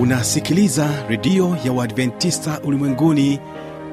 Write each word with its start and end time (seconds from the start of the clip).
unasikiliza 0.00 0.88
redio 1.08 1.56
ya 1.64 1.72
uadventista 1.72 2.60
ulimwenguni 2.64 3.40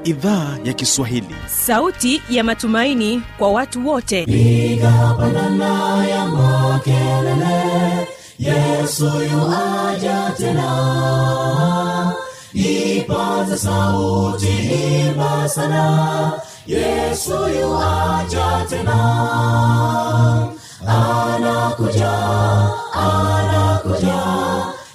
idhaa 0.04 0.56
ya 0.64 0.72
kiswahili. 0.72 1.34
Sauti 1.46 2.22
ya 2.30 2.44
matumaini 2.44 3.22
kwa 3.38 3.50
watu 3.52 3.88
wote. 3.88 4.24
Piga 4.26 5.14
pandana 5.18 6.06
ya 6.06 6.26
makelele 6.26 8.08
yesu 8.38 9.04
yuaja 9.04 10.32
tena. 10.36 12.12
Ipaze 12.52 13.56
sauti 13.56 14.48
imba 15.08 15.48
sana 15.48 16.32
yesu 16.66 17.32
yuaja 17.60 18.66
tena. 18.68 18.98
Anakuja 20.86 22.12
anakuja 22.92 24.27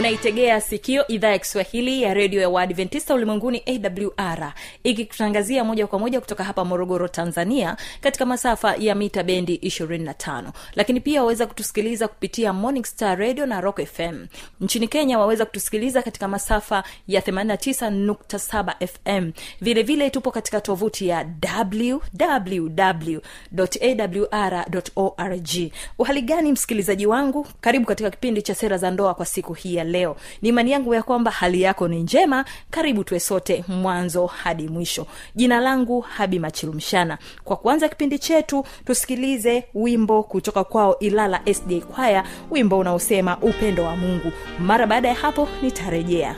unaitegea 0.00 0.60
sikio 0.60 1.06
idhaa 1.06 1.28
ya 1.28 1.38
kiswahili 1.38 2.02
ya 2.02 2.14
redio 2.14 2.40
ya 2.40 2.48
waadventista 2.48 3.14
ulimwenguni 3.14 3.62
awr 3.66 4.52
ikikutangazia 4.84 5.64
moja 5.64 5.86
kwa 5.86 5.98
moja 5.98 6.20
kutoka 6.20 6.44
hapa 6.44 6.64
morogoro 6.64 7.08
tanzania 7.08 7.76
katika 8.00 8.26
masafa 8.26 8.76
ya 8.76 8.94
mita 8.94 9.22
bendi 9.22 9.56
25 9.56 10.44
lakini 10.74 11.00
pia 11.00 11.20
waweza 11.22 11.46
kutusikiliza 11.46 12.08
kupitia 12.08 12.52
morning 12.52 12.84
star 12.84 13.18
radio 13.18 13.46
na 13.46 13.60
rock 13.60 13.84
fm 13.86 14.26
nchini 14.60 14.88
kenya 14.88 15.18
waweza 15.18 15.44
kutusikiliza 15.46 16.02
katika 16.02 16.28
masafa 16.28 16.84
ya 17.08 17.20
89.7 17.20 18.86
fm 18.86 19.32
vilevile 19.60 19.82
vile 19.82 20.10
tupo 20.10 20.30
katika 20.30 20.60
tovuti 20.60 21.08
ya 21.08 21.26
www 21.64 23.18
awr 23.80 24.66
org. 24.96 25.72
Uhali 25.98 26.52
msikilizaji 26.52 27.06
wangu? 27.06 27.46
Karibu 27.60 27.86
katika 27.86 28.10
kipindi 28.10 28.42
cha 28.42 28.54
sera 28.54 28.78
za 28.78 28.90
ndoa 28.90 29.14
kwa 29.14 29.26
siku 29.26 29.54
hii 29.54 29.74
ya 29.74 29.89
leo. 29.90 30.16
Ni 30.42 30.48
imani 30.48 30.70
yangu 30.70 30.94
ya 30.94 31.02
kwamba 31.02 31.30
hali 31.30 31.62
yako 31.62 31.88
ni 31.88 32.02
njema. 32.02 32.44
Karibu 32.70 33.04
tuwe 33.04 33.20
sote 33.20 33.64
mwanzo 33.68 34.26
hadi 34.26 34.68
mwisho. 34.68 35.06
Jina 35.34 35.60
langu 35.60 36.00
habi 36.00 36.38
machilumshana 36.38 37.18
kwa 37.44 37.56
kuanza 37.56 37.88
kipindi 37.88 38.18
chetu 38.18 38.64
tusikilize 38.86 39.64
wimbo 39.74 40.22
kutoka 40.22 40.64
kwao 40.64 40.98
ilala 40.98 41.40
sda 41.54 41.80
kwaya 41.80 42.24
wimbo 42.50 42.78
unaosema 42.78 43.38
upendo 43.38 43.82
wa 43.84 43.96
mungu. 43.96 44.32
Mara 44.58 44.86
baada 44.86 45.08
ya 45.08 45.14
hapo 45.14 45.48
nitarejea 45.62 46.36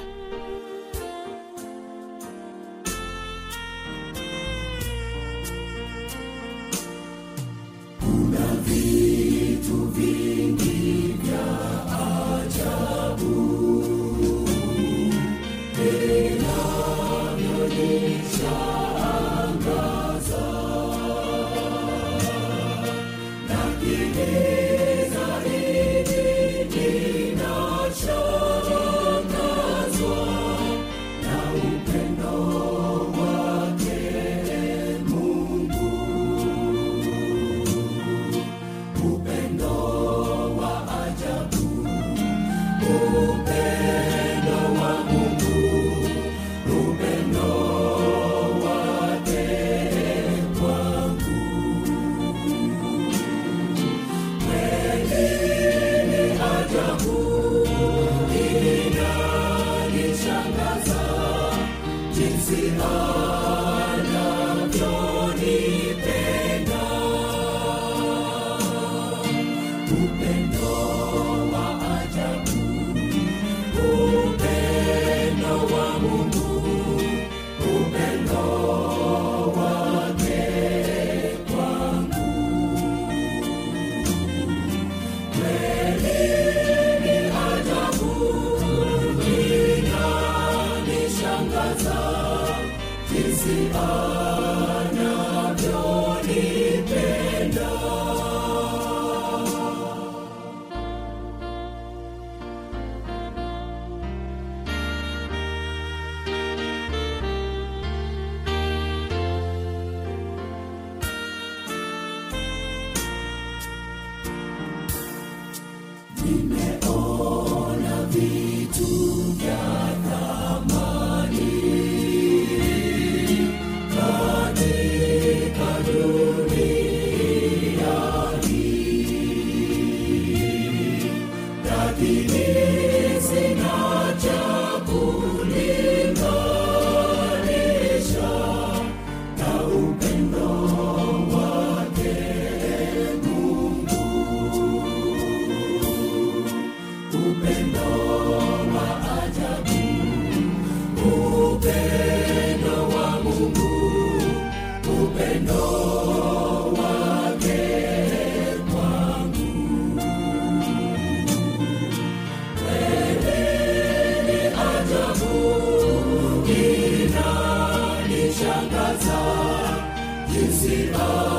Shiva. 170.72 171.31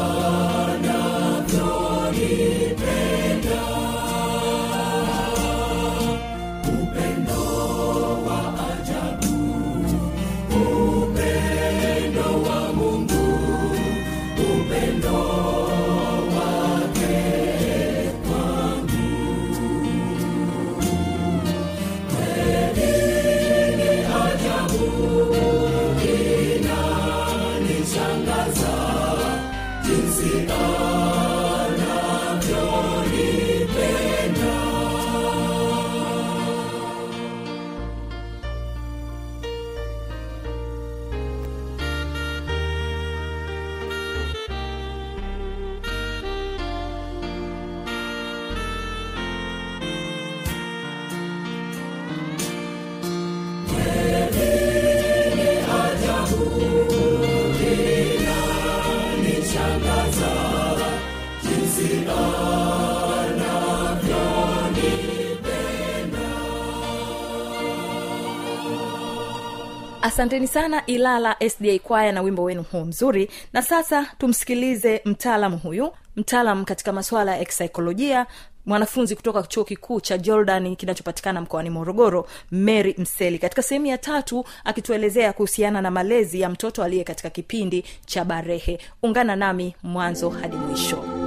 Asanteni 70.23 70.47
sana 70.47 70.85
ilala 70.85 71.35
sda 71.49 71.79
kwaya 71.79 72.11
na 72.11 72.21
wimbo 72.21 72.43
wenu 72.43 72.63
huu 72.71 72.85
mzuri. 72.85 73.29
Na 73.53 73.61
sasa 73.61 74.05
tumsikilize 74.17 75.01
mtaalamu 75.05 75.57
huyu 75.57 75.91
mtaalam 76.15 76.65
katika 76.65 76.93
masuala 76.93 77.37
ya 77.37 77.45
kisaikolojia 77.45 78.25
mwanafunzi 78.65 79.15
kutoka 79.15 79.43
chuo 79.43 79.63
kikuu 79.63 80.01
cha 80.01 80.17
jordan 80.17 80.75
kinachopatikana 80.75 81.41
mkoani 81.41 81.69
morogoro 81.69 82.27
mary 82.51 82.95
mseli 82.97 83.39
katika 83.39 83.61
sehemu 83.61 83.85
ya 83.85 83.97
tatu 83.97 84.45
akituelezea 84.63 85.33
kuhusiana 85.33 85.81
na 85.81 85.91
malezi 85.91 86.41
ya 86.41 86.49
mtoto 86.49 86.83
aliye 86.83 87.03
katika 87.03 87.29
kipindi 87.29 87.85
cha 88.05 88.25
barehe. 88.25 88.79
Ungana 89.03 89.35
nami 89.35 89.75
mwanzo 89.83 90.29
hadi 90.29 90.55
mwisho 90.55 91.22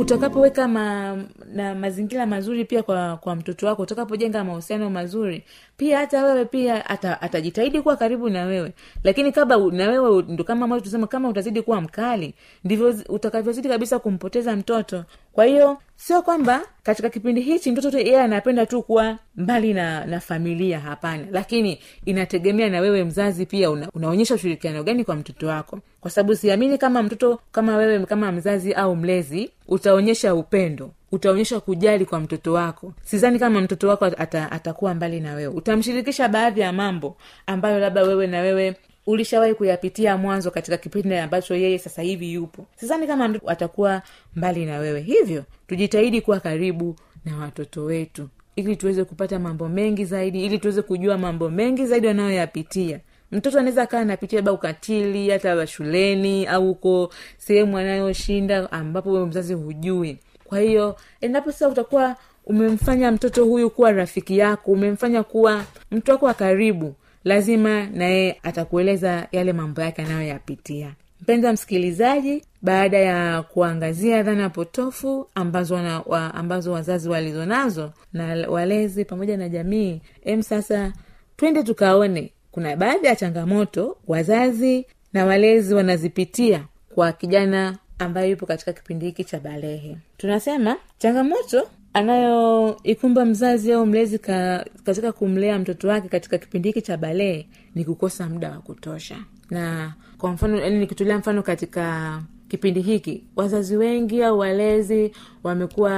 utakapoweka 0.00 0.68
ma, 0.68 1.16
na 1.52 1.74
mazingira 1.74 2.26
mazuri 2.26 2.64
pia 2.64 2.82
kwa 2.82 3.16
kwa 3.16 3.36
mtoto 3.36 3.66
wako 3.66 3.82
utakapojenga 3.82 4.44
mahusiano 4.44 4.90
mazuri 4.90 5.44
pia 5.76 5.98
hata 5.98 6.24
wewe 6.24 6.44
pia 6.44 6.90
ata, 6.90 7.22
atajitahidi 7.22 7.82
kuwa 7.82 7.96
karibu 7.96 8.28
na 8.30 8.44
wewe. 8.44 8.72
Lakini 9.04 9.32
kama 9.32 9.56
u- 9.56 9.70
na 9.70 9.88
wewe 9.88 10.22
ndo 10.28 10.44
kama 10.44 10.64
ambavyo 10.64 10.84
tusema 10.84 11.06
kama 11.06 11.28
utazidi 11.28 11.62
kuwa 11.62 11.80
mkali 11.80 12.34
ndivyo 12.64 12.92
zi- 12.92 13.04
utakavyozidi 13.08 13.68
kabisa 13.68 13.98
kumpoteza 13.98 14.56
mtoto. 14.56 15.04
Kwa 15.32 15.44
hiyo 15.44 15.78
sio 15.96 16.22
kwamba 16.22 16.60
katika 16.82 17.10
kipindi 17.10 17.40
hichi 17.40 17.72
mtoto 17.72 17.98
yeye 17.98 18.20
anapenda 18.20 18.66
tu 18.66 18.82
kuwa 18.82 19.18
mbali 19.36 19.74
na 19.74 20.04
na 20.06 20.20
familia 20.20 20.80
hapana. 20.80 21.26
Lakini 21.30 21.78
inategemea 22.04 22.70
na 22.70 22.80
wewe 22.80 23.04
mzazi 23.04 23.46
pia 23.46 23.70
una, 23.70 23.88
unaonyesha 23.94 24.34
ushirikiano 24.34 24.82
gani 24.82 25.04
kwa 25.04 25.16
mtoto 25.16 25.46
wako 25.46 25.80
kwa 26.00 26.10
sababu 26.10 26.36
siamini 26.36 26.78
kama 26.78 27.02
mtoto 27.02 27.40
kama 27.52 27.76
wewe 27.76 28.06
kama 28.06 28.32
mzazi 28.32 28.72
au 28.72 28.96
mlezi 28.96 29.50
utaonyesha 29.68 30.34
upendo. 30.34 30.90
Utaonyesha 31.12 31.60
kujali 31.60 32.04
kwa 32.04 32.20
mtoto 32.20 32.52
wako. 32.52 32.92
Sidhani 33.04 33.38
kama 33.38 33.60
mtoto 33.60 33.88
wako 33.88 34.04
ata, 34.04 34.52
atakuwa 34.52 34.94
mbali 34.94 35.20
na 35.20 35.34
wewe. 35.34 35.54
Utamshirikisha 35.54 36.28
baadhi 36.28 36.60
ya 36.60 36.72
mambo 36.72 37.16
ambayo 37.46 37.78
labda 37.78 38.02
wewe 38.02 38.26
na 38.26 38.40
wewe 38.40 38.76
ulishawahi 39.06 39.54
kuyapitia 39.54 40.16
mwanzo 40.16 40.50
katika 40.50 40.76
kipindi 40.76 41.14
ambacho 41.16 41.54
yeye 41.54 41.78
sasa 41.78 42.02
hivi 42.02 42.32
yupo. 42.32 42.66
Sidhani 42.76 43.06
kama 43.06 43.34
atakuwa 43.46 44.02
mbali 44.36 44.66
na 44.66 44.78
wewe. 44.78 45.00
Hivyo 45.00 45.44
tujitahidi 45.66 46.20
kuwa 46.20 46.40
karibu 46.40 46.96
na 47.24 47.36
watoto 47.36 47.84
wetu. 47.84 48.28
Ili 48.56 48.76
tuweze 48.76 49.04
kupata 49.04 49.38
mambo 49.38 49.68
mengi 49.68 50.04
zaidi 50.04 50.44
ili 50.44 50.58
tuweze 50.58 50.82
kujua 50.82 51.18
mambo 51.18 51.50
mengi 51.50 51.86
zaidi 51.86 52.06
wanayoyapitia 52.06 53.00
mtoto 53.32 53.58
anaweza 53.58 53.86
kaa 53.86 54.00
anapitia 54.00 54.36
labda 54.38 54.52
ukatili 54.52 55.30
hata 55.30 55.54
wa 55.56 55.66
shuleni 55.66 56.46
au 56.46 56.66
huko 56.66 57.12
sehemu 57.38 57.78
anayoshinda 57.78 58.72
ambapo 58.72 59.26
mzazi 59.26 59.54
hujui. 59.54 60.18
Kwa 60.44 60.60
hiyo 60.60 60.96
endapo 61.20 61.52
sasa 61.52 61.68
utakuwa 61.68 62.16
umemfanya 62.46 63.12
mtoto 63.12 63.44
huyu 63.44 63.70
kuwa 63.70 63.92
rafiki 63.92 64.38
yako 64.38 64.72
umemfanya 64.72 65.22
kuwa 65.22 65.64
mtu 65.90 66.10
wako 66.10 66.26
wa 66.26 66.34
karibu 66.34 66.94
lazima 67.24 67.86
naye 67.86 68.40
atakueleza 68.42 69.28
yale 69.32 69.52
mambo 69.52 69.80
yake 69.82 70.02
anayoyapitia. 70.02 70.94
Mpenza 71.20 71.52
msikilizaji 71.52 72.44
baada 72.62 72.98
ya 72.98 73.42
kuangazia 73.42 74.22
dhana 74.22 74.50
potofu 74.50 75.26
ambazo 75.34 75.74
wana, 75.74 76.00
wa, 76.06 76.34
ambazo 76.34 76.72
wazazi 76.72 77.08
walizonazo 77.08 77.92
na 78.12 78.24
walezi 78.48 79.04
pamoja 79.04 79.36
na 79.36 79.48
jamii 79.48 80.00
em 80.24 80.42
sasa 80.42 80.92
twende 81.36 81.62
tukaone 81.62 82.32
kuna 82.52 82.76
baadhi 82.76 83.06
ya 83.06 83.16
changamoto 83.16 83.96
wazazi 84.08 84.86
na 85.12 85.24
walezi 85.24 85.74
wanazipitia 85.74 86.64
kwa 86.94 87.12
kijana 87.12 87.78
ambaye 87.98 88.30
yupo 88.30 88.46
katika 88.46 88.72
kipindi 88.72 89.06
hiki 89.06 89.24
cha 89.24 89.40
balehe. 89.40 89.96
Tunasema 90.16 90.76
changamoto 90.98 91.68
anayoikumba 91.92 93.24
mzazi 93.24 93.72
au 93.72 93.86
mlezi 93.86 94.18
ka, 94.18 94.66
katika 94.84 95.12
kumlea 95.12 95.58
mtoto 95.58 95.88
wake 95.88 96.08
katika 96.08 96.38
kipindi 96.38 96.68
hiki 96.68 96.82
cha 96.82 96.96
balehe 96.96 97.46
ni 97.74 97.84
kukosa 97.84 98.28
muda 98.28 98.50
wa 98.50 98.58
kutosha. 98.58 99.16
Na 99.50 99.94
kwa 100.18 100.32
mfano 100.32 100.60
yani 100.60 100.78
nikitolea 100.78 101.18
mfano 101.18 101.42
katika 101.42 102.22
kipindi 102.48 102.80
hiki 102.80 103.24
wazazi 103.36 103.76
wengi 103.76 104.22
au 104.22 104.38
walezi 104.38 105.12
wamekuwa 105.44 105.92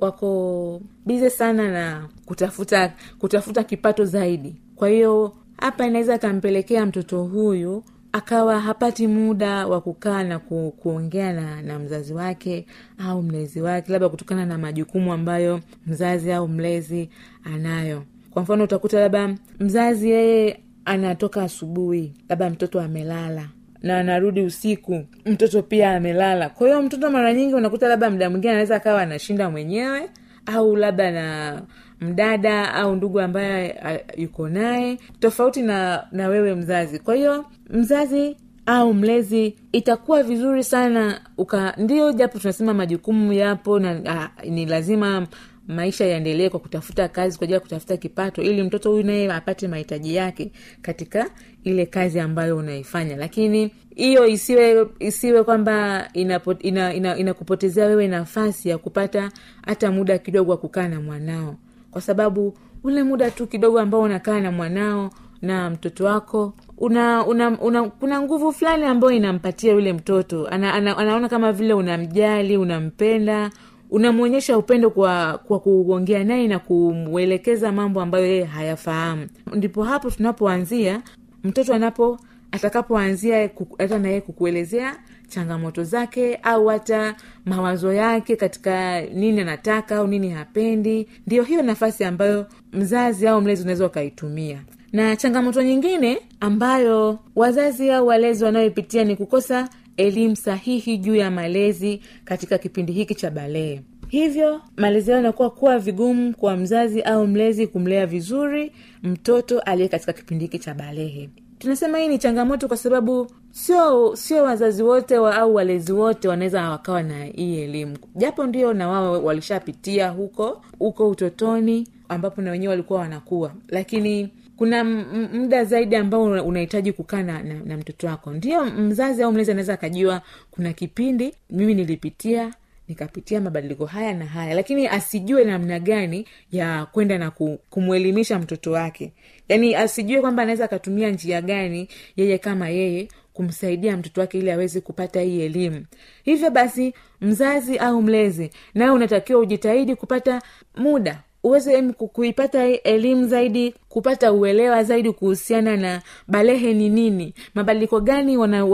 wako 0.00 0.80
bize 1.06 1.30
sana 1.30 1.70
na 1.70 2.08
kutafuta 2.26 2.92
kutafuta 3.18 3.64
kipato 3.64 4.04
zaidi. 4.04 4.56
Kwa 4.76 4.88
hiyo 4.88 5.32
hapa 5.58 5.86
inaweza 5.86 6.14
akampelekea 6.14 6.86
mtoto 6.86 7.24
huyu 7.24 7.84
akawa 8.12 8.60
hapati 8.60 9.06
muda 9.06 9.66
wa 9.66 9.80
kukaa 9.80 10.22
na 10.24 10.38
ku, 10.38 10.74
kuongea 10.76 11.32
na, 11.32 11.62
na 11.62 11.78
mzazi 11.78 12.14
wake 12.14 12.66
au 12.98 13.22
mlezi 13.22 13.60
wake 13.60 13.92
labda 13.92 14.08
kutokana 14.08 14.46
na 14.46 14.58
majukumu 14.58 15.12
ambayo 15.12 15.60
mzazi 15.86 16.32
au 16.32 16.48
mlezi 16.48 17.08
anayo. 17.44 18.02
Kwa 18.30 18.42
mfano 18.42 18.64
utakuta 18.64 19.00
labda 19.00 19.34
mzazi 19.60 20.10
yeye 20.10 20.60
anatoka 20.84 21.42
asubuhi 21.42 22.12
labda 22.28 22.50
mtoto 22.50 22.80
amelala 22.80 23.48
na 23.82 23.98
anarudi 23.98 24.40
usiku 24.42 25.04
mtoto 25.26 25.62
pia 25.62 25.96
amelala. 25.96 26.48
Kwa 26.48 26.66
hiyo 26.66 26.82
mtoto 26.82 27.10
mara 27.10 27.32
nyingi 27.34 27.54
unakuta 27.54 27.88
labda 27.88 28.10
mda 28.10 28.30
mwingine 28.30 28.50
anaweza 28.52 28.76
akawa 28.76 29.02
anashinda 29.02 29.50
mwenyewe 29.50 30.08
au 30.46 30.76
labda 30.76 31.10
na 31.10 31.62
mdada 32.04 32.74
au 32.74 32.96
ndugu 32.96 33.20
ambaye 33.20 33.80
yuko 34.16 34.48
naye 34.48 34.98
tofauti 35.20 35.62
na 35.62 36.06
na 36.12 36.28
wewe 36.28 36.54
mzazi. 36.54 36.98
Kwa 36.98 37.14
hiyo 37.14 37.44
mzazi 37.70 38.36
au 38.66 38.94
mlezi 38.94 39.54
itakuwa 39.72 40.22
vizuri 40.22 40.64
sana 40.64 41.20
uka 41.38 41.74
ndio 41.78 42.12
japo 42.12 42.38
tunasema 42.38 42.74
majukumu 42.74 43.32
yapo 43.32 43.78
na 43.78 44.00
a, 44.06 44.44
ni 44.50 44.66
lazima 44.66 45.26
maisha 45.68 46.04
yaendelee 46.04 46.48
kwa 46.48 46.60
kutafuta 46.60 47.08
kazi 47.08 47.38
kwa 47.38 47.44
ajili 47.44 47.54
ya 47.54 47.60
kutafuta 47.60 47.96
kipato 47.96 48.42
ili 48.42 48.62
mtoto 48.62 48.90
huyu 48.90 49.02
naye 49.02 49.32
apate 49.32 49.68
mahitaji 49.68 50.14
yake 50.14 50.52
katika 50.82 51.30
ile 51.64 51.86
kazi 51.86 52.20
ambayo 52.20 52.56
unaifanya. 52.56 53.16
Lakini 53.16 53.70
hiyo 53.94 54.26
isiwe 54.26 54.86
isiwe 54.98 55.44
kwamba 55.44 56.08
inakupotezea 56.12 56.94
ina, 56.94 57.16
ina, 57.16 57.34
ina 57.76 57.86
wewe 57.86 58.08
nafasi 58.08 58.68
ya 58.68 58.78
kupata 58.78 59.30
hata 59.66 59.92
muda 59.92 60.18
kidogo 60.18 60.50
wa 60.50 60.56
kukaa 60.56 60.88
na 60.88 61.00
mwanao 61.00 61.56
kwa 61.94 62.02
sababu 62.02 62.54
ule 62.84 63.02
muda 63.02 63.30
tu 63.30 63.46
kidogo 63.46 63.80
ambao 63.80 64.00
unakaa 64.00 64.40
na 64.40 64.52
mwanao 64.52 65.10
na 65.42 65.70
mtoto 65.70 66.04
wako 66.04 66.52
una, 66.78 67.26
una, 67.26 67.60
una 67.60 67.82
kuna 67.84 68.20
nguvu 68.22 68.52
fulani 68.52 68.84
ambayo 68.84 69.12
inampatia 69.12 69.72
yule 69.72 69.92
mtoto. 69.92 70.46
Ana, 70.48 70.74
ana, 70.74 70.96
anaona 70.98 71.28
kama 71.28 71.52
vile 71.52 71.74
unamjali 71.74 72.56
unampenda 72.56 73.50
unamwonyesha 73.90 74.58
upendo 74.58 74.90
kwa 74.90 75.38
kwa 75.38 75.58
kuongea 75.60 76.24
naye 76.24 76.48
na 76.48 76.58
kumwelekeza 76.58 77.72
mambo 77.72 78.00
ambayo 78.00 78.26
yeye 78.26 78.44
hayafahamu. 78.44 79.26
Ndipo 79.54 79.82
hapo 79.84 80.10
tunapoanzia 80.10 81.02
mtoto 81.44 81.74
anapo 81.74 82.18
atakapoanzia 82.54 83.50
hata 83.78 83.98
naye 83.98 84.20
kukuelezea 84.20 84.96
changamoto 85.28 85.84
zake 85.84 86.34
au 86.42 86.66
hata 86.66 87.14
mawazo 87.44 87.92
yake 87.92 88.36
katika 88.36 89.00
nini 89.00 89.40
anataka 89.40 89.96
au 89.96 90.06
nini 90.06 90.30
hapendi 90.30 91.08
ndio 91.26 91.42
hiyo 91.42 91.62
nafasi 91.62 92.04
ambayo 92.04 92.46
mzazi 92.72 93.28
au 93.28 93.40
mlezi 93.40 93.62
unaweza 93.62 93.86
ukaitumia. 93.86 94.62
Na 94.92 95.16
changamoto 95.16 95.62
nyingine 95.62 96.18
ambayo 96.40 97.18
wazazi 97.36 97.90
au 97.90 98.06
walezi 98.06 98.44
wanayoipitia 98.44 99.04
ni 99.04 99.16
kukosa 99.16 99.68
elimu 99.96 100.36
sahihi 100.36 100.98
juu 100.98 101.14
ya 101.14 101.30
malezi 101.30 102.00
katika 102.24 102.58
kipindi 102.58 102.92
hiki 102.92 103.14
cha 103.14 103.30
balee. 103.30 103.80
Hivyo 104.08 104.60
malezi 104.76 105.10
yao 105.10 105.16
yanakuwa 105.20 105.50
kuwa 105.50 105.78
vigumu 105.78 106.34
kwa 106.36 106.56
mzazi 106.56 107.02
au 107.02 107.26
mlezi 107.26 107.66
kumlea 107.66 108.06
vizuri 108.06 108.72
mtoto 109.02 109.60
aliye 109.60 109.88
katika 109.88 110.12
kipindi 110.12 110.44
hiki 110.44 110.58
cha 110.58 110.74
balehe 110.74 111.30
tunasema 111.58 111.98
hii 111.98 112.08
ni 112.08 112.18
changamoto 112.18 112.68
kwa 112.68 112.76
sababu 112.76 113.26
sio 113.50 114.16
sio 114.16 114.42
wazazi 114.44 114.82
wote 114.82 115.18
wa, 115.18 115.36
au 115.36 115.54
walezi 115.54 115.92
wote 115.92 116.28
wanaweza 116.28 116.70
wakawa 116.70 117.02
na 117.02 117.24
hii 117.24 117.60
elimu. 117.62 117.96
Japo 118.14 118.46
ndio 118.46 118.72
na 118.74 118.88
wao 118.88 119.24
walishapitia 119.24 120.08
huko 120.08 120.62
huko 120.78 121.08
utotoni 121.08 121.88
ambapo 122.08 122.42
na 122.42 122.50
wenyewe 122.50 122.70
walikuwa 122.70 123.00
wanakuwa 123.00 123.52
lakini 123.68 124.28
kuna 124.56 124.84
muda 125.32 125.64
zaidi 125.64 125.96
ambao 125.96 126.22
unahitaji 126.22 126.92
kukaa 126.92 127.22
na, 127.22 127.42
na, 127.42 127.54
na 127.64 127.76
mtoto 127.76 128.06
wako. 128.06 128.30
Ndio 128.32 128.64
mzazi 128.64 129.22
au 129.22 129.32
mlezi 129.32 129.50
anaweza 129.50 129.74
akajua 129.74 130.22
kuna 130.50 130.72
kipindi 130.72 131.34
mimi 131.50 131.74
nilipitia 131.74 132.54
nikapitia 132.88 133.40
mabadiliko 133.40 133.86
haya 133.86 134.14
na 134.14 134.26
haya. 134.26 134.54
Lakini 134.54 134.86
asijue 134.88 135.44
namna 135.44 135.78
gani 135.80 136.26
ya 136.52 136.86
kwenda 136.86 137.18
na 137.18 137.30
ku- 137.30 137.58
kumwelimisha 137.70 138.38
mtoto 138.38 138.72
wake. 138.72 139.12
Yaani 139.48 139.74
asijue 139.74 140.20
kwamba 140.20 140.42
anaweza 140.42 140.64
akatumia 140.64 141.10
njia 141.10 141.42
gani 141.42 141.88
yeye 142.16 142.38
kama 142.38 142.68
yeye 142.68 143.08
kumsaidia 143.32 143.96
mtoto 143.96 144.20
wake 144.20 144.38
ili 144.38 144.50
aweze 144.50 144.80
kupata 144.80 145.20
hii 145.20 145.40
elimu. 145.42 145.84
Hivyo 146.24 146.50
basi 146.50 146.94
mzazi 147.20 147.78
au 147.78 148.02
mlezi 148.02 148.50
nawe 148.74 148.90
unatakiwa 148.90 149.40
ujitahidi 149.40 149.96
kupata 149.96 150.42
muda. 150.76 151.22
Uweze 151.44 151.82
kuipata 151.92 152.64
elimu 152.66 153.26
zaidi 153.28 153.74
kupata 153.94 154.32
uelewa 154.32 154.84
zaidi 154.84 155.12
kuhusiana 155.12 155.76
na 155.76 156.02
balehe 156.28 156.74
ni 156.74 156.88
nini 156.88 157.34
mabadiliko 157.54 158.00
gani 158.00 158.36
wana- 158.36 158.64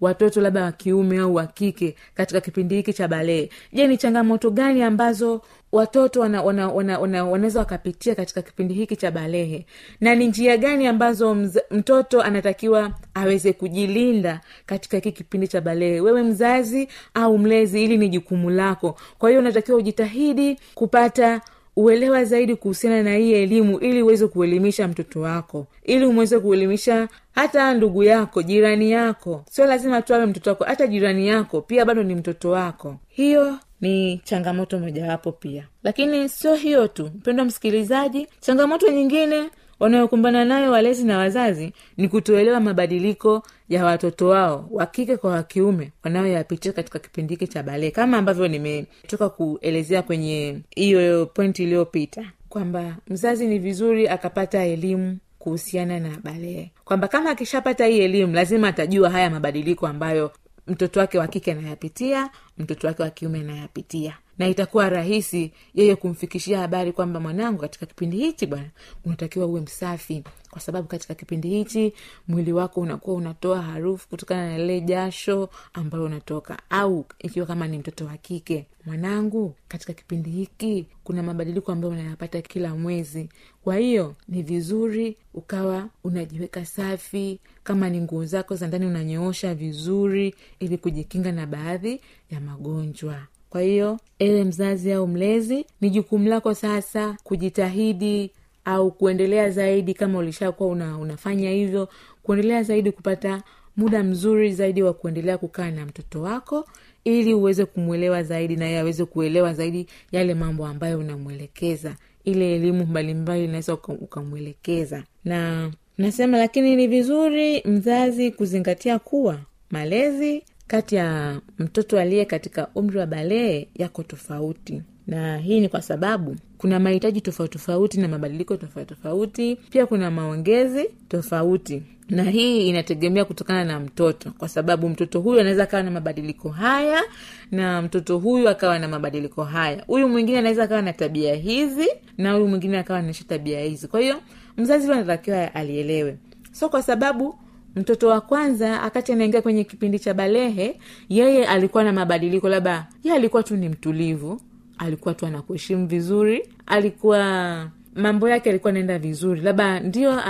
watoto 0.00 0.40
labda 0.40 0.64
wa 0.64 0.72
kiume 0.72 1.18
au 1.18 1.34
wa 1.34 1.46
kike 1.46 1.96
katika 2.14 2.40
kipindi 2.40 2.74
hiki 2.76 2.92
cha 2.92 3.08
balehe. 3.08 3.50
Je 3.72 3.86
ni 3.86 3.96
changamoto 3.96 4.50
gani 4.50 4.82
ambazo 4.82 5.40
watoto 5.72 6.20
wana, 6.20 6.42
wana, 6.42 6.68
wana, 6.68 6.98
wana, 6.98 7.24
wakapitia 7.58 8.14
katika 8.14 8.42
kipindi 8.42 8.74
hiki 8.74 8.96
cha 8.96 9.10
balehe? 9.10 9.66
Na 10.00 10.14
ni 10.14 10.26
njia 10.26 10.56
gani 10.56 10.86
ambazo 10.86 11.34
mz, 11.34 11.56
mtoto 11.70 12.22
anatakiwa 12.22 12.90
aweze 13.14 13.52
kujilinda 13.52 14.40
katika 14.66 14.96
hiki 14.96 15.12
kipindi 15.12 15.48
cha 15.48 15.60
balehe? 15.60 16.00
Wewe 16.00 16.22
mzazi 16.22 16.88
au 17.14 17.38
mlezi 17.38 17.84
ili 17.84 17.96
ni 17.96 18.08
jukumu 18.08 18.50
lako. 18.50 18.96
Kwa 19.18 19.28
hiyo 19.30 19.40
unatakiwa 19.40 19.78
ujitahidi 19.78 20.58
kupata 20.74 21.40
uelewa 21.76 22.24
zaidi 22.24 22.56
kuhusiana 22.56 23.02
na 23.02 23.16
hii 23.16 23.32
elimu 23.32 23.78
ili 23.78 24.02
uweze 24.02 24.26
kuelimisha 24.26 24.88
mtoto 24.88 25.20
wako 25.20 25.66
ili 25.82 26.06
umweze 26.06 26.38
kuelimisha 26.38 27.08
hata 27.34 27.74
ndugu 27.74 28.02
yako 28.02 28.42
jirani 28.42 28.90
yako. 28.90 29.44
Sio 29.50 29.66
lazima 29.66 30.02
tu 30.02 30.14
awe 30.14 30.26
mtoto 30.26 30.50
wako 30.50 30.64
hata 30.64 30.86
jirani 30.86 31.28
yako 31.28 31.60
pia 31.60 31.84
bado 31.84 32.02
ni 32.02 32.14
mtoto 32.14 32.50
wako. 32.50 32.96
Hiyo 33.08 33.58
ni 33.80 34.20
changamoto 34.24 34.78
mojawapo 34.78 35.32
pia. 35.32 35.66
Lakini 35.82 36.28
sio 36.28 36.54
hiyo 36.54 36.88
tu 36.88 37.10
mpendwa 37.14 37.44
msikilizaji 37.44 38.26
changamoto 38.40 38.92
nyingine 38.92 39.50
wanayokumbana 39.80 40.44
nayo 40.44 40.70
walezi 40.72 41.04
na 41.04 41.18
wazazi 41.18 41.72
ni 41.96 42.08
kutoelewa 42.08 42.60
mabadiliko 42.60 43.42
ya 43.68 43.84
watoto 43.84 44.28
wao 44.28 44.68
wa 44.70 44.86
kike 44.86 45.16
kwa 45.16 45.30
wakiume 45.30 45.92
wanayoyapitia 46.04 46.72
katika 46.72 46.98
kipindi 46.98 47.34
hiki 47.34 47.46
cha 47.46 47.62
balee 47.62 47.90
kama 47.90 48.18
ambavyo 48.18 48.48
nimetoka 48.48 49.28
kuelezea 49.28 50.02
kwenye 50.02 50.60
hiyo 50.76 51.26
pointi 51.26 51.62
iliyopita 51.62 52.24
kwamba 52.48 52.96
mzazi 53.08 53.46
ni 53.46 53.58
vizuri 53.58 54.08
akapata 54.08 54.64
elimu 54.64 55.18
kuhusiana 55.38 56.00
na 56.00 56.18
balee 56.22 56.70
kwamba 56.84 57.08
kama 57.08 57.30
akishapata 57.30 57.86
hii 57.86 57.98
elimu 58.00 58.34
lazima 58.34 58.68
atajua 58.68 59.10
haya 59.10 59.30
mabadiliko 59.30 59.86
ambayo 59.86 60.32
mtoto 60.66 61.00
wake 61.00 61.18
wa 61.18 61.26
kike 61.28 61.52
anayapitia 61.52 62.30
mtoto 62.58 62.86
wake 62.86 63.02
wa 63.02 63.10
kiume 63.10 63.40
anayapitia 63.40 64.16
na 64.38 64.48
itakuwa 64.48 64.88
rahisi 64.88 65.52
yeye 65.74 65.96
kumfikishia 65.96 66.58
habari 66.60 66.92
kwamba 66.92 67.20
mwanangu 67.20 67.58
katika 67.60 67.86
kipindi 67.86 68.16
hichi 68.16 68.46
bwana 68.46 68.70
unatakiwa 69.04 69.46
uwe 69.46 69.60
msafi. 69.60 70.24
Kwa 70.50 70.60
sababu 70.60 70.88
katika 70.88 71.14
kipindi 71.14 71.48
hichi 71.48 71.92
mwili 72.28 72.52
wako 72.52 72.80
unakuwa 72.80 73.16
unatoa 73.16 73.62
harufu 73.62 74.08
kutokana 74.08 74.48
na 74.48 74.58
lile 74.58 74.80
jasho 74.80 75.48
ambayo 75.72 76.04
unatoka. 76.04 76.58
Au 76.70 77.06
ikiwa 77.18 77.46
kama 77.46 77.68
ni 77.68 77.78
mtoto 77.78 78.04
wa 78.06 78.16
kike 78.16 78.66
mwanangu 78.86 79.54
katika 79.68 79.92
kipindi 79.92 80.30
hiki 80.30 80.86
kuna 81.04 81.22
mabadiliko 81.22 81.72
ambayo 81.72 81.92
unayapata 81.92 82.42
kila 82.42 82.74
mwezi. 82.76 83.28
Kwa 83.64 83.76
hiyo 83.76 84.14
ni 84.28 84.42
vizuri 84.42 85.16
ukawa 85.34 85.88
unajiweka 86.04 86.64
safi. 86.66 87.40
Kama 87.64 87.90
ni 87.90 88.00
nguo 88.00 88.24
zako 88.24 88.54
za 88.56 88.66
ndani 88.66 88.86
unanyoosha 88.86 89.54
vizuri 89.54 90.34
ili 90.60 90.78
kujikinga 90.78 91.32
na 91.32 91.46
baadhi 91.46 92.00
ya 92.30 92.40
magonjwa 92.40 93.26
kwa 93.54 93.62
hiyo 93.62 93.98
ewe 94.18 94.44
mzazi 94.44 94.92
au 94.92 95.06
mlezi 95.06 95.66
ni 95.80 95.90
jukumu 95.90 96.28
lako 96.28 96.54
sasa 96.54 97.16
kujitahidi 97.24 98.30
au 98.64 98.90
kuendelea 98.90 99.50
zaidi 99.50 99.94
kama 99.94 100.18
ulishakuwa 100.18 100.68
una, 100.68 100.98
unafanya 100.98 101.50
hivyo 101.50 101.88
kuendelea 102.22 102.62
zaidi 102.62 102.92
kupata 102.92 103.42
muda 103.76 104.02
mzuri 104.02 104.52
zaidi 104.52 104.82
wa 104.82 104.92
kuendelea 104.92 105.38
kukaa 105.38 105.70
na 105.70 105.86
mtoto 105.86 106.22
wako 106.22 106.66
ili 107.04 107.34
uweze 107.34 107.64
kumwelewa 107.64 108.22
zaidi 108.22 108.56
na 108.56 108.80
aweze 108.80 109.04
kuelewa 109.04 109.54
zaidi 109.54 109.86
yale 110.12 110.34
mambo 110.34 110.66
ambayo 110.66 110.98
unamwelekeza. 110.98 111.96
Ile 112.24 112.54
elimu 112.54 112.86
mbalimbali 112.86 113.44
unaweza 113.44 113.74
ukamwelekeza. 113.74 115.04
Na 115.24 115.70
nasema 115.98 116.38
lakini 116.38 116.76
ni 116.76 116.86
vizuri 116.86 117.62
mzazi 117.64 118.30
kuzingatia 118.30 118.98
kuwa 118.98 119.38
malezi 119.70 120.42
kati 120.66 120.94
ya 120.96 121.40
mtoto 121.58 121.98
aliye 122.00 122.24
katika 122.24 122.68
umri 122.74 122.98
wa 122.98 123.06
balee 123.06 123.66
yako 123.74 124.02
tofauti. 124.02 124.82
Na 125.06 125.38
hii 125.38 125.60
ni 125.60 125.68
kwa 125.68 125.82
sababu 125.82 126.36
kuna 126.58 126.80
mahitaji 126.80 127.20
tofauti 127.20 127.52
tofauti 127.52 128.00
na 128.00 128.08
mabadiliko 128.08 128.56
tofauti 128.56 128.94
tofauti 128.94 129.56
pia 129.70 129.86
kuna 129.86 130.10
maongezi 130.10 130.88
tofauti. 131.08 131.82
Na 132.08 132.22
hii 132.24 132.68
inategemea 132.68 133.24
kutokana 133.24 133.64
na 133.64 133.80
mtoto 133.80 134.30
kwa 134.38 134.48
sababu 134.48 134.88
mtoto 134.88 135.20
huyu 135.20 135.40
anaweza 135.40 135.62
akawa 135.62 135.82
na 135.82 135.90
mabadiliko 135.90 136.48
haya 136.48 137.02
na 137.50 137.82
mtoto 137.82 138.18
huyu 138.18 138.48
akawa 138.48 138.78
na 138.78 138.88
mabadiliko 138.88 139.44
haya. 139.44 139.84
Huyu 139.86 140.08
mwingine 140.08 140.38
anaweza 140.38 140.62
akawa 140.62 140.82
na 140.82 140.92
tabia 140.92 141.34
hizi 141.34 141.88
na 142.18 142.32
huyu 142.32 142.48
mwingine 142.48 142.78
akawa 142.78 143.02
naisha 143.02 143.24
tabia 143.24 143.60
hizi. 143.60 143.88
Kwa 143.88 144.00
hiyo 144.00 144.16
mzazi 144.56 144.86
huyo 144.86 144.98
anatakiwa 144.98 145.54
alielewe. 145.54 146.16
So 146.52 146.68
kwa 146.68 146.82
sababu 146.82 147.34
mtoto 147.76 148.08
wa 148.08 148.20
kwanza 148.20 148.82
akati 148.82 149.12
anaingia 149.12 149.42
kwenye 149.42 149.64
kipindi 149.64 149.98
cha 149.98 150.14
balehe 150.14 150.80
yeye 151.08 151.46
alikuwa 151.46 151.84
na 151.84 151.92
mabadiliko 151.92 152.48
labda 152.48 152.86
ye 153.04 153.12
alikuwa 153.12 153.42
tu 153.42 153.56
ni 153.56 153.68
mtulivu 153.68 154.40
alikuwa 154.78 155.14
tu 155.14 155.26
anakuheshimu 155.26 155.86
vizuri 155.86 156.48
alikuwa 156.66 157.70
mambo 157.94 158.28
yake 158.28 158.50
alikuwa 158.50 158.70
anaenda 158.70 158.98
vizuri. 158.98 159.40
Labda 159.40 159.80
ndio 159.80 160.20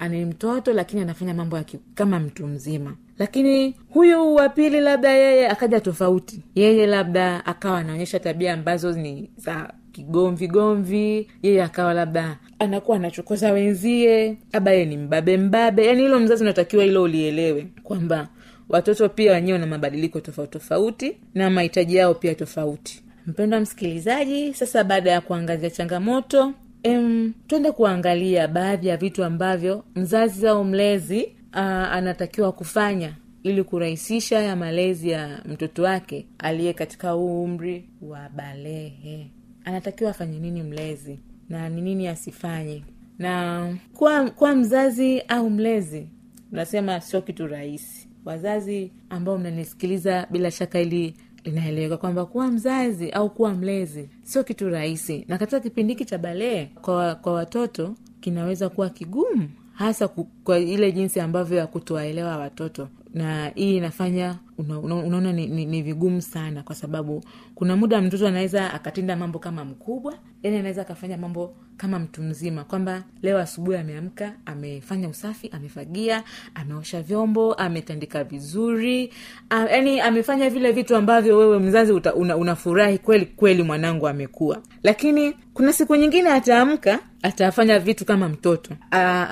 ani 0.00 0.24
mtoto 0.24 0.72
lakini 0.72 1.02
anafanya 1.02 1.34
mambo 1.34 1.56
yake 1.56 1.78
kama 1.94 2.20
mtu 2.20 2.46
mzima. 2.46 2.96
Lakini 3.18 3.74
huyu 3.90 4.34
wa 4.34 4.48
pili 4.48 4.80
labda 4.80 5.10
yeye 5.10 5.48
akaja 5.48 5.80
tofauti. 5.80 6.42
Yeye 6.54 6.86
labda 6.86 7.46
akawa 7.46 7.78
anaonyesha 7.78 8.20
tabia 8.20 8.52
ambazo 8.54 8.92
ni 8.92 9.30
za 9.36 9.72
kigomvi 9.94 10.48
gomvi 10.48 11.26
yeye 11.42 11.62
akawa 11.62 11.94
labda 11.94 12.38
anakuwa 12.58 12.96
anachokoza 12.96 13.52
wenzie 13.52 14.36
labda 14.52 14.70
yeye 14.72 14.84
ni 14.86 14.96
mbabe 14.96 15.36
mbabe. 15.36 15.86
Yaani 15.86 16.02
hilo 16.02 16.20
mzazi 16.20 16.42
unatakiwa 16.42 16.84
hilo 16.84 17.02
ulielewe 17.02 17.66
kwamba 17.82 18.28
watoto 18.68 19.08
pia 19.08 19.32
wenyewe 19.32 19.58
na 19.58 19.66
mabadiliko 19.66 20.20
tofauti 20.20 20.52
tofauti 20.52 21.16
na 21.34 21.50
mahitaji 21.50 21.96
yao 21.96 22.14
pia 22.14 22.34
tofauti. 22.34 23.02
Mpendwa 23.26 23.60
msikilizaji 23.60 24.54
sasa 24.54 24.84
baada 24.84 25.10
ya 25.10 25.20
kuangazia 25.20 25.70
changamoto 25.70 26.52
em, 26.82 27.32
twende 27.46 27.70
kuangalia 27.72 28.48
baadhi 28.48 28.88
ya 28.88 28.96
vitu 28.96 29.24
ambavyo 29.24 29.84
mzazi 29.94 30.46
au 30.48 30.64
mlezi 30.64 31.28
aa, 31.52 31.90
anatakiwa 31.90 32.52
kufanya 32.52 33.12
ili 33.42 33.62
kurahisisha 33.64 34.38
ya 34.40 34.56
malezi 34.56 35.10
ya 35.10 35.42
mtoto 35.44 35.82
wake 35.82 36.26
aliye 36.38 36.72
katika 36.72 37.16
umri 37.16 37.88
wa 38.02 38.28
balehe 38.28 39.30
anatakiwa 39.64 40.10
afanye 40.10 40.38
nini 40.38 40.62
mlezi 40.62 41.18
na 41.48 41.68
ni 41.68 41.80
nini 41.82 42.08
asifanye. 42.08 42.82
Na 43.18 43.74
kuwa, 43.94 44.30
kuwa 44.30 44.54
mzazi 44.54 45.20
au 45.20 45.50
mlezi 45.50 46.08
nasema 46.52 47.00
sio 47.00 47.22
kitu 47.22 47.46
rahisi. 47.46 48.08
Wazazi 48.24 48.92
ambao 49.10 49.38
mnanisikiliza 49.38 50.26
bila 50.30 50.50
shaka 50.50 50.80
ili 50.80 51.14
linaeleweka 51.44 51.96
kwamba 51.96 52.26
kuwa 52.26 52.46
mzazi 52.48 53.10
au 53.10 53.30
kuwa 53.30 53.54
mlezi 53.54 54.08
sio 54.22 54.44
kitu 54.44 54.68
rahisi. 54.70 55.24
Na 55.28 55.38
katika 55.38 55.60
kipindi 55.60 55.92
hiki 55.92 56.04
cha 56.04 56.18
balee 56.18 56.64
kwa, 56.66 57.14
kwa 57.14 57.32
watoto 57.32 57.94
kinaweza 58.20 58.68
kuwa 58.68 58.90
kigumu 58.90 59.48
hasa 59.72 60.08
kwa 60.44 60.58
ile 60.58 60.92
jinsi 60.92 61.20
ambavyo 61.20 61.58
ya 61.58 61.66
kutowaelewa 61.66 62.36
watoto 62.36 62.88
na 63.14 63.48
hii 63.54 63.76
inafanya 63.76 64.36
una, 64.58 64.78
una, 64.78 64.94
unaona 64.94 65.32
ni, 65.32 65.46
ni, 65.46 65.66
ni 65.66 65.82
vigumu 65.82 66.22
sana 66.22 66.62
kwa 66.62 66.74
sababu 66.74 67.24
kuna 67.54 67.76
muda 67.76 68.00
mtoto 68.00 68.26
anaweza 68.28 68.74
akatenda 68.74 69.16
mambo 69.16 69.38
kama 69.38 69.64
mkubwa 69.64 70.14
yani 70.42 70.56
anaweza 70.56 70.82
akafanya 70.82 71.16
mambo 71.18 71.54
kama 71.76 71.98
mtu 71.98 72.22
mzima 72.22 72.64
kwamba 72.64 73.02
leo 73.22 73.38
asubuhi 73.38 73.76
ameamka 73.76 74.32
amefanya 74.46 75.08
usafi 75.08 75.48
amefagia 75.52 76.22
ameosha 76.54 77.02
vyombo 77.02 77.54
ametandika 77.54 78.24
vizuri 78.24 79.12
yani 79.50 80.00
amefanya 80.00 80.50
vile 80.50 80.72
vitu 80.72 80.96
ambavyo 80.96 81.38
wewe 81.38 81.58
mzazi 81.58 81.92
uta, 81.92 82.14
una, 82.14 82.36
unafurahi 82.36 82.98
kweli 82.98 83.26
kweli 83.26 83.62
mwanangu 83.62 84.08
amekuwa 84.08 84.58
lakini 84.82 85.32
kuna 85.54 85.72
siku 85.72 85.96
nyingine 85.96 86.30
ataamka 86.30 86.98
atafanya 87.22 87.78
vitu 87.78 88.04
kama 88.04 88.28
mtoto. 88.28 88.74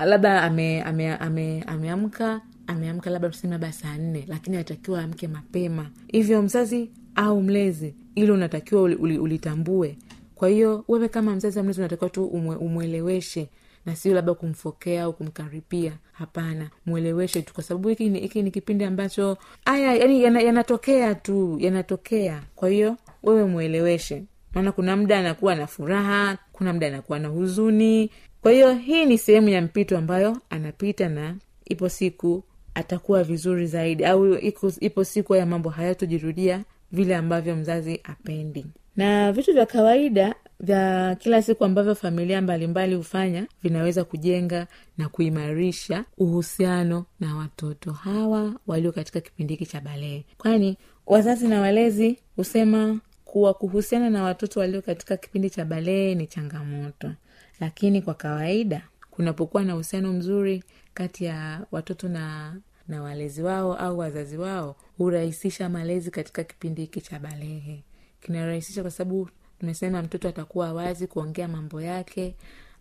Labda 0.04 0.42
ameamka 0.42 0.86
ame, 0.88 1.14
ame, 1.16 1.62
ameamka 1.66 2.40
ameamka 2.66 3.11
labda 3.11 3.28
tuseme 3.31 3.52
labda 3.52 3.73
saa 3.73 3.97
nne 3.99 4.25
lakini 4.28 4.57
anatakiwa 4.57 5.02
amke 5.02 5.28
mapema. 5.28 5.90
Hivyo 6.09 6.42
mzazi 6.42 6.90
au 7.14 7.42
mlezi 7.42 7.95
ili 8.14 8.31
unatakiwa 8.31 8.83
uli, 8.83 8.95
uli, 8.95 9.19
ulitambue. 9.19 9.97
Kwa 10.35 10.49
hiyo 10.49 10.85
wewe 10.88 11.09
kama 11.09 11.37
mzazi 11.37 11.59
au 11.59 11.64
mlezi 11.64 11.81
unatakiwa 11.81 12.11
tu 12.11 12.25
umwe, 12.25 12.57
umweleweshe 12.57 13.49
na 13.87 13.97
sio 13.97 14.14
labda 14.14 14.35
kumfokea 14.35 15.02
au 15.02 15.12
kumkaripia. 15.12 15.92
Hapana 16.12 16.71
mweleweshe 16.87 17.42
tu 17.42 17.54
kwa 17.54 17.62
sababu 17.62 17.88
hiki 17.88 18.09
ni, 18.11 18.31
ni 18.42 18.50
kipindi 18.50 18.85
ambacho 18.85 19.38
aya 19.64 19.95
yani 19.95 20.23
yana- 20.23 21.14
tu 21.14 21.57
yanatokea. 21.61 22.42
Kwa 22.54 22.69
hiyo 22.69 22.97
wewe 23.23 23.45
mweleweshe. 23.45 24.25
Maana 24.54 24.73
kuna 24.73 24.97
muda 24.97 25.19
anakuwa 25.19 25.54
na 25.54 25.66
furaha 25.66 26.38
kuna 26.52 26.73
muda 26.73 26.87
anakuwa 26.87 27.19
na 27.19 27.28
huzuni. 27.28 28.11
Kwa 28.42 28.52
hiyo 28.52 28.75
hii 28.75 29.04
ni 29.07 29.19
sehemu 29.19 29.49
ya 29.49 29.62
mpito 29.62 29.99
ambayo 29.99 30.37
anapita 30.50 31.09
na 31.09 31.37
ipo 31.64 31.88
siku 31.88 32.45
atakuwa 32.75 33.25
vizuri 33.25 33.67
zaidi. 33.67 34.05
Au 34.05 34.35
ipo 34.81 35.05
siku 35.05 35.35
ya 35.35 35.47
mambo 35.47 35.71
hayatojirudia 35.71 36.64
vile 36.93 37.17
ambavyo 37.17 37.57
mzazi 37.57 38.00
apendi. 38.05 38.67
Na 38.97 39.33
vitu 39.33 39.52
vya 39.52 39.67
kawaida 39.67 40.35
vya 40.61 41.14
kila 41.21 41.43
siku 41.43 41.64
ambavyo 41.64 41.95
familia 41.95 42.43
mbalimbali 42.43 42.95
hufanya 42.95 43.47
vinaweza 43.62 44.05
kujenga 44.05 44.67
na 44.99 45.09
kuimarisha 45.09 46.05
uhusiano 46.19 47.05
na 47.21 47.37
watoto 47.37 47.93
hawa 47.93 48.55
walio 48.67 48.93
katika 48.93 49.21
kipindi 49.21 49.55
hiki 49.55 49.67
cha 49.67 49.81
balee 49.81 50.23
kwani 50.38 50.76
wazazi 51.07 51.49
na 51.49 51.61
walezi 51.61 52.19
husema 52.37 52.99
kuwa 53.25 53.55
kuhusiana 53.55 54.11
na 54.11 54.23
watoto 54.23 54.61
walio 54.61 54.83
katika 54.83 55.17
kipindi 55.17 55.50
cha 55.50 55.64
balee 55.64 56.14
ni 56.14 56.26
changamoto. 56.26 57.12
Lakini 57.61 58.02
kwa 58.02 58.14
kawaida 58.14 58.83
kunapokuwa 59.11 59.64
na 59.64 59.75
uhusiano 59.75 60.12
mzuri 60.12 60.64
kati 60.94 61.25
ya 61.25 61.66
watoto 61.72 62.08
na 62.08 62.56
na 62.88 63.02
walezi 63.02 63.42
wao 63.42 63.75
au 63.76 63.99
wazazi 63.99 64.37
wao 64.37 64.76
hurahisisha 64.99 65.68
malezi 65.68 66.11
katika 66.11 66.44
kipindi 66.44 66.80
hiki 66.80 67.00
cha 67.00 67.18
balehe. 67.18 67.84
Kinarahisisha 68.20 68.82
kwa 68.82 68.90
sababu 68.90 69.28
tumesema 69.61 70.02
mtoto 70.02 70.28
atakuwa 70.28 70.72
wazi 70.72 71.06
kuongea 71.06 71.49
mambo 71.49 71.80
yake 71.80 72.34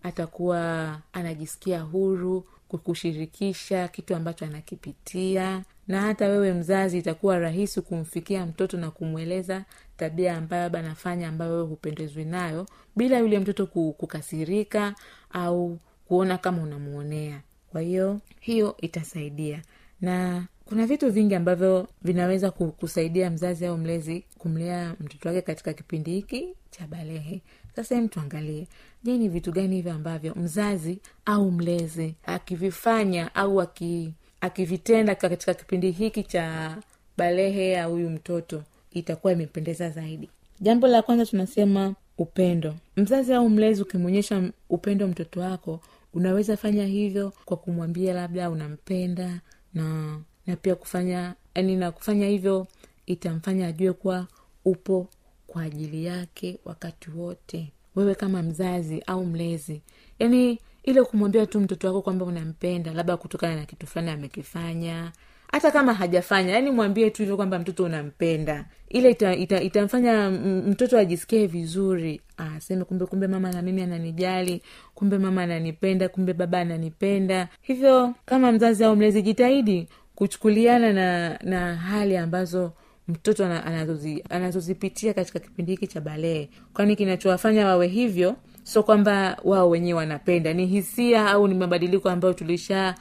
atakuwa 0.04 1.00
anajisikia 1.14 1.82
huru 1.82 2.46
kushirikisha 2.68 3.88
kitu 3.88 4.16
ambacho 4.16 4.46
anakipitia 4.46 5.64
na 5.88 6.02
hata 6.02 6.28
wewe 6.28 6.54
mzazi 6.54 6.98
itakuwa 6.98 7.40
rahisi 7.40 7.82
kumfikia 7.82 8.46
mtoto 8.46 8.78
na 8.78 8.92
kumweleza 8.92 9.66
tabia 9.98 10.38
ambayo 10.38 10.64
labda 10.64 10.80
anafanya 10.80 11.28
ambayo 11.30 11.52
wewe 11.52 11.64
hupendezwi 11.68 12.26
nayo 12.26 12.66
bila 12.96 13.20
yule 13.20 13.40
mtoto 13.40 13.66
kukasirika 13.68 14.96
au 15.32 15.80
kuona 16.08 16.38
kama 16.38 16.62
unamwonea 16.64 17.42
kwa 17.72 17.82
hiyo 17.82 18.20
hiyo 18.40 18.76
itasaidia. 18.82 19.62
Na 20.02 20.46
kuna 20.66 20.86
vitu 20.88 21.12
vingi 21.12 21.36
ambavyo 21.36 21.88
vinaweza 22.02 22.52
kusaidia 22.52 23.30
mzazi 23.30 23.66
au 23.66 23.78
mlezi 23.78 24.24
kumlea 24.38 24.96
mtoto 25.00 25.30
wake 25.30 25.42
katika 25.42 25.74
kipindi 25.74 26.12
hiki 26.12 26.48
cha 26.72 26.88
balehe. 26.88 27.42
Sasa 27.76 27.96
hem 27.96 28.08
tuangalie 28.08 28.68
je 29.04 29.18
ni 29.18 29.30
vitu 29.30 29.52
gani 29.52 29.76
hivyo 29.76 29.94
ambavyo 29.94 30.36
mzazi 30.36 31.00
au 31.26 31.52
mlezi 31.52 32.16
akivifanya 32.26 33.36
au 33.36 33.62
aki, 33.62 34.14
akivitenda 34.42 35.16
katika 35.16 35.54
kipindi 35.54 35.92
hiki 35.92 36.24
cha 36.24 36.78
balehe 37.18 37.70
ya 37.72 37.86
huyu 37.86 38.10
mtoto 38.10 38.64
itakuwa 38.92 39.34
imependeza 39.34 39.90
zaidi? 39.90 40.30
Jambo 40.62 40.88
la 40.88 41.02
kwanza 41.02 41.26
tunasema 41.26 41.96
upendo. 42.18 42.76
Mzazi 42.98 43.34
au 43.34 43.50
mlezi 43.50 43.82
ukimwonyesha 43.82 44.44
upendo 44.70 45.08
mtoto 45.08 45.40
wako 45.40 45.80
unaweza 46.14 46.58
fanya 46.58 46.86
hivyo 46.86 47.34
kwa 47.46 47.58
kumwambia 47.58 48.14
labda 48.14 48.50
unampenda 48.50 49.42
na 49.74 50.20
na 50.48 50.56
pia 50.56 50.76
kufanya 50.76 51.36
yani 51.56 51.76
na 51.76 51.92
kufanya 51.92 52.28
hivyo 52.28 52.68
itamfanya 53.06 53.68
ajue 53.68 53.94
kuwa 53.94 54.28
upo 54.66 55.08
kwa 55.48 55.62
ajili 55.64 56.06
yake 56.06 56.60
wakati 56.66 57.10
wote. 57.12 57.72
Wewe 57.96 58.16
kama 58.16 58.44
mzazi 58.44 59.04
au 59.08 59.26
mlezi 59.26 59.82
yani 60.20 60.60
ile 60.84 61.04
kumwambia 61.04 61.46
tu 61.46 61.60
mtoto 61.60 61.88
wako 61.88 62.02
kwamba 62.02 62.26
unampenda 62.26 62.94
labda 62.94 63.18
kutokana 63.18 63.56
na 63.56 63.66
kitu 63.66 63.88
fulani 63.88 64.12
amekifanya 64.12 65.12
hata 65.52 65.72
kama 65.72 65.94
hajafanya 65.94 66.54
yani 66.54 66.72
mwambie 66.72 67.10
tu 67.10 67.22
hivyo 67.22 67.36
kwamba 67.36 67.60
mtoto 67.60 67.84
unampenda. 67.84 68.66
Ile 68.90 69.12
ita, 69.12 69.36
ita, 69.36 69.62
itamfanya 69.62 70.30
mtoto 70.68 70.98
ajisikie 70.98 71.48
vizuri. 71.48 72.22
Aseme 72.38 72.84
kumbe 72.86 73.06
kumbe 73.06 73.28
mama 73.28 73.52
na 73.52 73.62
mimi 73.62 73.82
ananijali 73.82 74.62
kumbe 74.96 75.18
mama 75.18 75.44
ananipenda 75.44 76.10
kumbe 76.10 76.34
baba 76.34 76.60
ananipenda. 76.60 77.48
Hivyo 77.62 78.14
kama 78.26 78.52
mzazi 78.52 78.84
au 78.84 78.96
mlezi 78.96 79.22
jitahidi 79.22 79.88
kuchukuliana 80.16 80.94
na 80.94 81.40
na 81.44 81.76
hali 81.76 82.18
ambazo 82.18 82.74
mtoto 83.08 83.46
anazozi, 83.46 84.24
anazozipitia 84.30 85.14
katika 85.14 85.40
kipindi 85.40 85.72
hiki 85.72 85.88
cha 85.88 86.02
balee. 86.02 86.50
Kwani 86.74 86.96
kinachowafanya 86.96 87.68
wawe 87.68 87.88
hivyo 87.88 88.36
sio 88.64 88.84
kwamba 88.84 89.38
wao 89.44 89.70
wenyewe 89.70 89.98
wanapenda. 90.00 90.54
Ni 90.54 90.66
hisia 90.66 91.28
au 91.32 91.48
ni 91.48 91.54
mabadiliko 91.56 92.10
ambayo 92.10 92.34
tulisha 92.34 92.96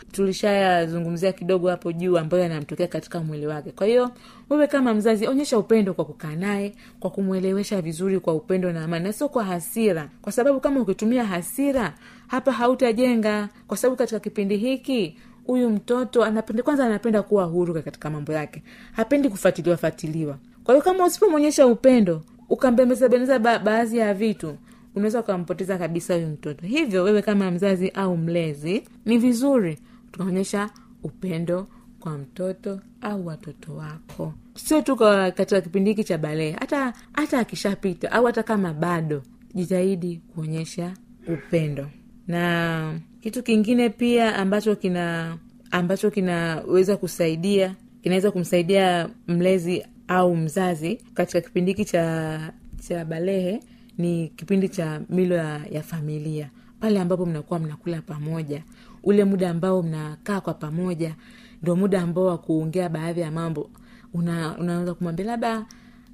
kidogo 1.37 1.69
hapo 1.69 1.93
juu 1.93 2.19
ambayo 2.19 2.43
yanamtokea 2.43 2.87
katika 2.87 3.21
mwili 3.21 3.47
wake. 3.47 3.71
Kwa 3.71 3.87
hiyo 3.87 4.11
wewe 4.51 4.67
kama 4.67 4.95
mzazi 4.95 5.27
onyesha 5.27 5.59
upendo 5.59 5.95
kwa 5.95 6.05
kukaa 6.05 6.37
naye 6.37 6.73
kwa 7.01 7.11
kumwelewesha 7.11 7.83
vizuri 7.83 8.21
kwa 8.21 8.35
upendo 8.35 8.73
na 8.73 8.85
amani 8.85 9.05
na 9.05 9.13
sio 9.13 9.29
kwa 9.29 9.45
hasira. 9.45 10.09
Kwa 10.23 10.33
sababu 10.33 10.61
kama 10.61 10.81
ukitumia 10.81 11.25
hasira 11.25 11.95
hapa 12.27 12.53
hautajenga. 12.53 13.49
Kwa 13.67 13.77
sababu 13.77 13.97
katika 13.97 14.21
kipindi 14.21 14.57
hiki 14.57 15.17
huyu 15.47 15.71
mtoto 15.71 16.25
anapenda 16.25 16.63
kwanza 16.63 16.87
anapenda 16.87 17.23
kuwa 17.23 17.45
huru 17.45 17.75
katika 17.83 18.11
mambo 18.11 18.33
yake. 18.33 18.63
Hapendi 18.93 19.29
kufatiliwa 19.29 19.77
fatiliwa 19.77 20.37
kwa 20.65 20.75
hiyo 20.75 20.85
kama 20.85 21.05
usipomwonyesha 21.07 21.67
upendo 21.67 22.23
ukambembezabembeza 22.49 23.39
ba- 23.39 23.59
baadhi 23.59 23.99
ya 23.99 24.15
vitu 24.15 24.57
unaweza 24.95 25.21
ukampoteza 25.21 25.79
kabisa 25.79 26.15
huyu 26.15 26.27
mtoto. 26.29 26.67
Hivyo 26.67 27.03
wewe 27.05 27.23
kama 27.23 27.51
mzazi 27.51 27.89
au 27.89 28.17
mlezi 28.17 28.83
ni 29.05 29.19
vizuri 29.19 29.79
tukaonyesha 30.13 30.71
upendo 31.03 31.67
kwa 32.01 32.19
mtoto 32.19 32.81
au 33.01 33.27
watoto 33.27 33.75
wako. 33.77 34.35
Sio 34.55 34.83
tu 34.83 34.97
katika 34.97 35.61
kipindi 35.61 35.91
hiki 35.91 36.05
cha 36.05 36.19
balee 36.19 36.51
hata 36.53 36.93
hata 37.13 37.39
akishapita 37.39 38.13
au 38.13 38.25
hata 38.25 38.43
kama 38.43 38.73
bado 38.75 39.23
jitahidi 39.55 40.21
kuonyesha 40.35 40.95
upendo. 41.29 41.91
Na 42.27 43.01
kitu 43.21 43.43
kingine 43.43 43.89
pia 43.89 44.37
ambacho 44.37 44.77
kina 44.77 45.37
ambacho 45.71 46.11
kinaweza 46.11 46.97
kusaidia 46.97 47.75
kinaweza 48.03 48.31
kumsaidia 48.31 49.11
mlezi 49.29 49.87
au 50.09 50.37
mzazi 50.37 50.97
katika 51.15 51.41
kipindi 51.41 51.71
hiki 51.71 51.85
cha 51.85 52.41
cha 52.89 53.05
balehe 53.05 53.61
ni 54.01 54.29
kipindi 54.29 54.69
cha 54.69 55.01
milo 55.09 55.35
ya, 55.37 55.61
ya 55.71 55.83
familia. 55.83 56.51
Pale 56.81 57.01
ambapo 57.01 57.27
mnakuwa 57.27 57.59
mnakula 57.61 58.03
pamoja. 58.03 58.63
Ule 59.03 59.25
muda 59.25 59.51
ambao 59.51 59.83
mnakaa 59.83 60.41
kwa 60.41 60.55
pamoja 60.55 61.17
ndo 61.63 61.77
muda 61.77 62.03
ambao 62.03 62.25
wa 62.27 62.39
kuongea 62.39 62.89
baadhi 62.89 63.21
ya 63.21 63.31
mambo. 63.31 63.71
Una, 64.15 64.59
unaweza 64.59 64.95
kumwambia 64.95 65.27
labda 65.27 65.67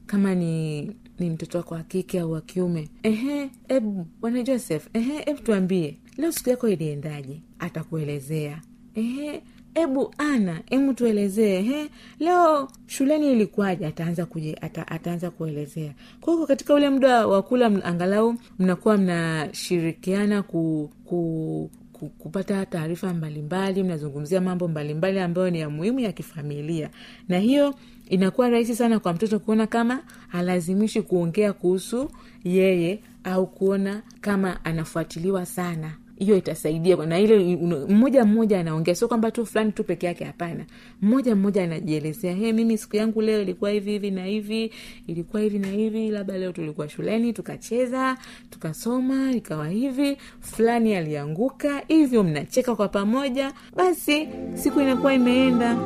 kama 0.06 0.34
ni 0.34 0.82
ni 1.18 1.30
mtoto 1.30 1.58
wako 1.58 1.74
wa 1.74 1.82
kike 1.82 2.20
au 2.20 2.32
wa 2.32 2.40
kiume 2.40 2.88
ehe 3.02 3.50
ebu 3.68 4.06
bwana 4.20 4.42
joseph 4.42 4.86
ehe 4.92 5.18
hebu 5.18 5.40
tuambie 5.42 5.98
leo 6.16 6.32
siku 6.32 6.50
yako 6.50 6.68
iliendaje? 6.68 7.40
Atakuelezea. 7.58 8.60
Ehe 8.94 9.42
ebu 9.76 10.14
ana 10.18 10.60
emu 10.70 10.94
tuelezee 10.94 11.60
he? 11.62 11.90
Leo 12.20 12.68
shuleni 12.86 13.32
ilikuwaje? 13.32 13.86
Ataanza 13.86 14.26
ata, 14.60 14.88
ataanza 14.88 15.30
kuelezea. 15.30 15.92
Kwa 16.20 16.34
hiyo 16.34 16.46
katika 16.46 16.74
ule 16.74 16.90
muda 16.90 17.26
wa 17.26 17.42
kula 17.42 17.66
angalau 17.84 18.34
mnakuwa 18.58 18.96
mnashirikiana 18.96 20.42
ku, 20.42 20.90
ku 21.04 21.70
ku- 21.92 22.08
kupata 22.08 22.66
taarifa 22.66 23.14
mbalimbali 23.14 23.82
mnazungumzia 23.82 24.40
mambo 24.40 24.68
mbalimbali 24.68 25.18
ambayo 25.20 25.50
ni 25.50 25.60
ya 25.60 25.70
muhimu 25.70 26.00
ya 26.00 26.12
kifamilia. 26.12 26.90
Na 27.28 27.38
hiyo 27.38 27.74
inakuwa 28.08 28.48
rahisi 28.50 28.76
sana 28.76 29.00
kwa 29.00 29.12
mtoto 29.12 29.38
kuona 29.38 29.66
kama 29.66 30.02
halazimishi 30.28 31.02
kuongea 31.02 31.52
kuhusu 31.52 32.10
yeye 32.44 33.00
au 33.24 33.46
kuona 33.46 34.02
kama 34.20 34.64
anafuatiliwa 34.64 35.46
sana 35.46 35.92
hiyo 36.18 36.36
itasaidia 36.36 36.96
na 36.96 37.18
ile 37.18 37.56
mmoja 37.88 38.24
mmoja 38.24 38.60
anaongea 38.60 38.94
sio 38.94 39.08
kwamba 39.08 39.30
tu 39.30 39.46
fulani 39.46 39.72
tu 39.72 39.84
peke 39.84 40.06
yake 40.06 40.24
hapana. 40.24 40.64
Mmoja 41.02 41.36
mmoja 41.36 41.64
anajielezea 41.64 42.34
he 42.34 42.52
mimi 42.52 42.78
siku 42.78 42.96
yangu 42.96 43.20
leo 43.22 43.42
ilikuwa 43.42 43.70
hivi 43.70 43.90
hivi 43.90 44.10
na 44.10 44.24
hivi 44.24 44.72
ilikuwa 45.06 45.42
hivi 45.42 45.58
na 45.58 45.68
hivi 45.68 46.10
labda 46.10 46.38
leo 46.38 46.52
tulikuwa 46.52 46.88
shuleni 46.88 47.32
tukacheza 47.32 48.16
tukasoma 48.50 49.32
ikawa 49.32 49.68
hivi 49.68 50.16
fulani 50.40 50.94
alianguka 50.96 51.82
hivyo 51.88 52.22
mnacheka 52.24 52.76
kwa 52.76 52.88
pamoja 52.88 53.52
basi 53.76 54.28
siku 54.54 54.80
inakuwa 54.80 55.14
imeenda 55.14 55.76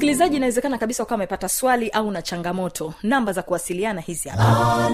msikilizaji 0.00 0.36
inawezekana 0.36 0.78
kabisa 0.78 1.02
ukawa 1.02 1.14
amepata 1.14 1.48
swali 1.48 1.88
au 1.90 2.10
na 2.10 2.22
changamoto. 2.22 2.94
Namba 3.02 3.32
za 3.32 3.42
kuwasiliana 3.42 4.00
hizi 4.00 4.28
hapa. 4.28 4.90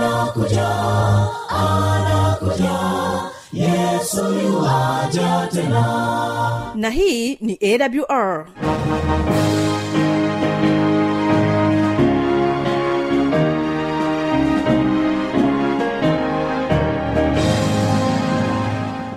Yuwaja 4.42 5.48
tena. 5.52 6.72
Na 6.74 6.90
hii 6.90 7.34
ni 7.40 7.58
awr 7.62 8.46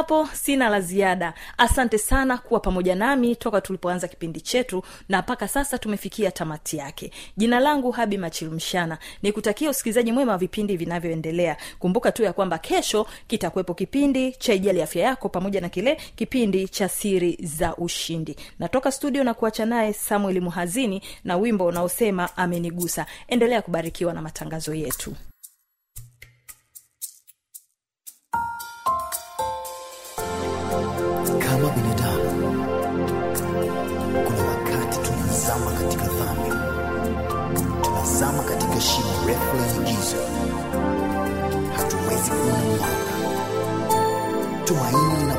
hapo 0.00 0.28
sina 0.32 0.68
la 0.68 0.80
ziada. 0.80 1.34
Asante 1.58 1.98
sana 1.98 2.38
kuwa 2.38 2.60
pamoja 2.60 2.94
nami 2.94 3.36
toka 3.36 3.60
tulipoanza 3.60 4.08
kipindi 4.08 4.40
chetu 4.40 4.82
na 5.08 5.22
mpaka 5.22 5.48
sasa 5.48 5.78
tumefikia 5.78 6.30
tamati 6.30 6.76
yake. 6.76 7.10
Jina 7.36 7.60
langu 7.60 7.90
habi 7.90 8.18
machilumshana 8.18 8.98
ni 9.22 9.32
kutakia 9.32 9.70
usikilizaji 9.70 10.12
mwema 10.12 10.32
wa 10.32 10.38
vipindi 10.38 10.76
vinavyoendelea. 10.76 11.56
Kumbuka 11.78 12.12
tu 12.12 12.22
ya 12.22 12.32
kwamba 12.32 12.58
kesho 12.58 13.06
kitakuwepo 13.26 13.74
kipindi 13.74 14.32
cha 14.32 14.54
ijali 14.54 14.82
afya 14.82 15.02
yako 15.04 15.28
pamoja 15.28 15.60
na 15.60 15.68
kile 15.68 15.96
kipindi 16.16 16.68
cha 16.68 16.88
siri 16.88 17.38
za 17.42 17.76
ushindi. 17.76 18.36
Natoka 18.58 18.92
studio 18.92 19.24
na 19.24 19.34
kuacha 19.34 19.66
naye 19.66 19.92
samueli 19.92 20.40
muhazini 20.40 21.02
na 21.24 21.36
wimbo 21.36 21.64
unaosema 21.66 22.36
amenigusa. 22.36 23.06
Endelea 23.28 23.62
kubarikiwa 23.62 24.12
na 24.12 24.22
matangazo 24.22 24.74
yetu 24.74 25.14
tunazama 38.80 38.88
katika 38.88 38.92
shimo 38.92 39.26
refu 39.26 39.56
lenye 39.56 39.90
giza 39.92 40.16
hatuwezi 41.76 42.30
tumaini 44.64 45.29